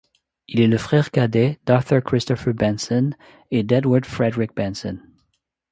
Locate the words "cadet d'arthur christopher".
1.11-2.55